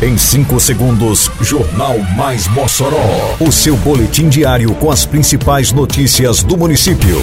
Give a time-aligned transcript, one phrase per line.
[0.00, 3.36] Em 5 segundos, Jornal Mais Mossoró.
[3.40, 7.20] O seu boletim diário com as principais notícias do município.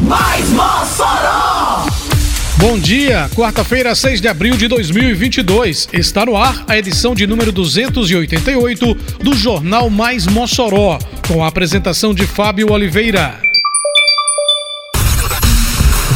[0.00, 1.86] Mais Mossoró!
[2.58, 5.88] Bom dia, quarta-feira, 6 de abril de 2022.
[5.92, 10.96] Está no ar a edição de número 288 do Jornal Mais Mossoró,
[11.26, 13.49] com a apresentação de Fábio Oliveira.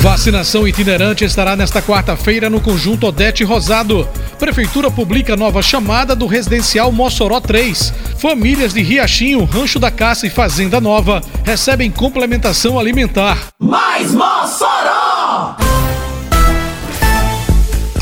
[0.04, 4.06] Vacinação itinerante estará nesta quarta-feira no conjunto Odete Rosado.
[4.38, 7.90] Prefeitura publica nova chamada do residencial Mossoró 3.
[8.18, 13.38] Famílias de Riachinho, Rancho da Caça e Fazenda Nova recebem complementação alimentar.
[13.58, 15.56] Mais Mossoró!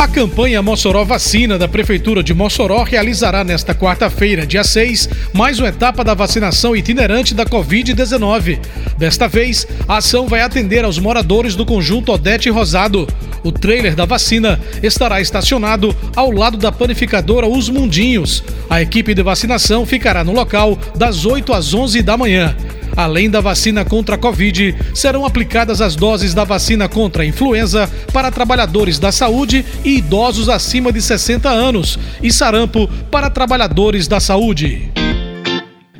[0.02, 5.68] A campanha Mossoró Vacina da Prefeitura de Mossoró realizará nesta quarta-feira, dia 6, mais uma
[5.68, 8.58] etapa da vacinação itinerante da Covid-19.
[8.98, 13.06] Desta vez, a ação vai atender aos moradores do conjunto Odete Rosado.
[13.44, 18.42] O trailer da vacina estará estacionado ao lado da panificadora Os Mundinhos.
[18.68, 22.56] A equipe de vacinação ficará no local das 8 às 11 da manhã.
[22.96, 27.90] Além da vacina contra a Covid, serão aplicadas as doses da vacina contra a influenza
[28.12, 34.20] para trabalhadores da saúde e idosos acima de 60 anos e sarampo para trabalhadores da
[34.20, 34.91] saúde.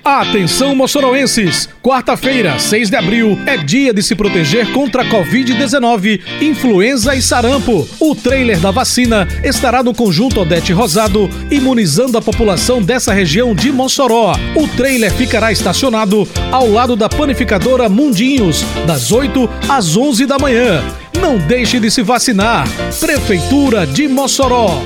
[0.05, 1.69] Atenção, moçoroenses!
[1.81, 7.89] Quarta-feira, 6 de abril, é dia de se proteger contra a Covid-19, influenza e sarampo.
[8.01, 13.71] O trailer da vacina estará no conjunto Odete Rosado, imunizando a população dessa região de
[13.71, 14.35] Mossoró.
[14.57, 20.83] O trailer ficará estacionado ao lado da panificadora Mundinhos, das 8 às 11 da manhã.
[21.21, 22.67] Não deixe de se vacinar.
[22.99, 24.83] Prefeitura de Mossoró.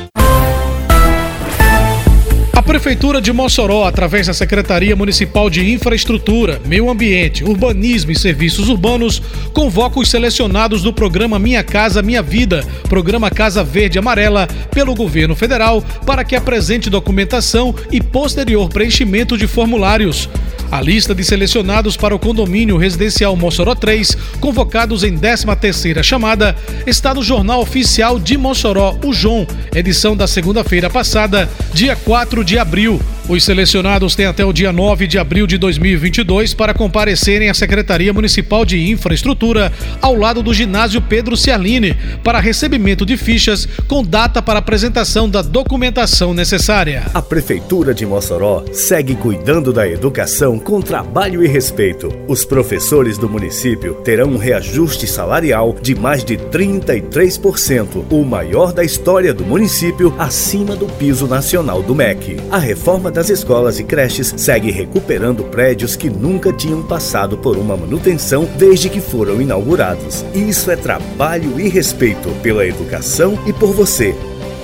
[2.57, 8.71] A Prefeitura de Mossoró, através da Secretaria Municipal de Infraestrutura, Meio Ambiente, Urbanismo e Serviços
[8.71, 9.21] Urbanos,
[9.53, 15.37] convoca os selecionados do programa Minha Casa Minha Vida, programa Casa Verde Amarela, pelo governo
[15.37, 20.27] federal, para que apresente documentação e posterior preenchimento de formulários.
[20.70, 27.14] A lista de selecionados para o condomínio residencial Mossoró 3, convocados em 13ª chamada, está
[27.14, 33.01] no Jornal Oficial de Mossoró, o João, edição da segunda-feira passada, dia 4 de abril.
[33.29, 38.13] Os selecionados têm até o dia 9 de abril de 2022 para comparecerem à Secretaria
[38.13, 44.41] Municipal de Infraestrutura, ao lado do ginásio Pedro Cialini, para recebimento de fichas com data
[44.41, 47.03] para apresentação da documentação necessária.
[47.13, 52.09] A Prefeitura de Mossoró segue cuidando da educação com trabalho e respeito.
[52.29, 58.85] Os professores do município terão um reajuste salarial de mais de 33%, o maior da
[58.85, 62.36] história do município, acima do piso nacional do MEC.
[62.53, 67.75] A reforma das escolas e creches segue recuperando prédios que nunca tinham passado por uma
[67.75, 70.23] manutenção desde que foram inaugurados.
[70.35, 74.15] Isso é trabalho e respeito pela educação e por você.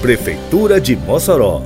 [0.03, 1.63] Prefeitura de Mossoró.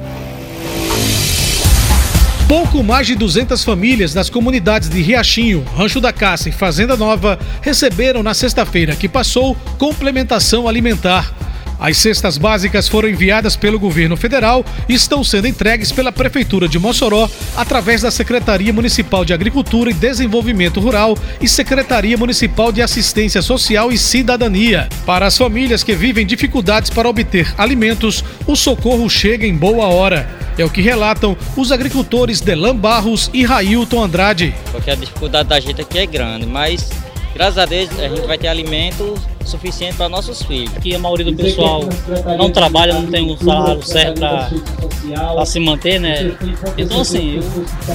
[2.47, 7.37] Pouco mais de 200 famílias das comunidades de Riachinho, Rancho da Caça e Fazenda Nova
[7.63, 11.35] receberam na sexta-feira que passou complementação alimentar.
[11.79, 16.79] As cestas básicas foram enviadas pelo governo federal e estão sendo entregues pela Prefeitura de
[16.79, 23.43] Mossoró através da Secretaria Municipal de Agricultura e Desenvolvimento Rural e Secretaria Municipal de Assistência
[23.43, 24.89] Social e Cidadania.
[25.05, 30.29] Para as famílias que vivem dificuldades para obter alimentos, o socorro chega em boa hora.
[30.59, 34.55] É o que relatam os agricultores Delan Barros e Railton Andrade.
[34.73, 36.91] Porque a dificuldade da gente aqui é grande, mas
[37.35, 39.15] graças a Deus a gente vai ter alimento
[39.47, 40.75] suficiente para nossos filhos.
[40.77, 41.83] Aqui a maioria do pessoal
[42.39, 46.37] não trabalha, não tem um salário certo para se manter, né?
[46.77, 47.41] Então assim,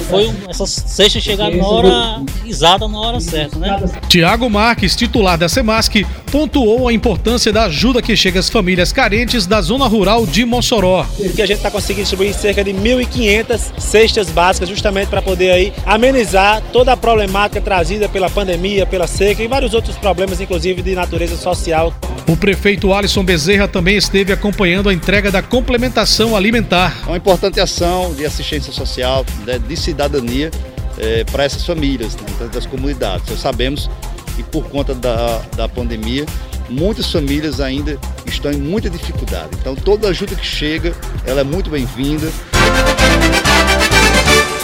[0.08, 3.80] foi um, essas cestas chegaram na hora exata, na hora certa, né?
[4.08, 9.46] Tiago Marques, titular da Semasc, pontuou a importância da ajuda que chega às famílias carentes
[9.46, 11.06] da zona rural de Mossoró.
[11.34, 15.72] Que a gente está conseguindo distribuir cerca de 1.500 cestas básicas justamente para poder aí
[15.84, 20.94] amenizar toda a problemática trazida pela pandemia, pela seca e vários outros problemas, inclusive de
[20.94, 21.92] natureza social.
[22.28, 26.96] O prefeito Alisson Bezerra também esteve acompanhando a entrega da complementação alimentar.
[27.04, 30.50] É uma importante ação de assistência social, de, de cidadania
[30.98, 33.28] é, para essas famílias, né, das comunidades.
[33.28, 33.90] Nós sabemos
[34.36, 36.24] que por conta da, da pandemia,
[36.70, 39.50] muitas famílias ainda estão em muita dificuldade.
[39.60, 40.94] Então toda ajuda que chega,
[41.26, 42.28] ela é muito bem-vinda.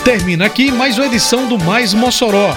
[0.04, 2.56] Termina aqui mais uma edição do Mais Mossoró,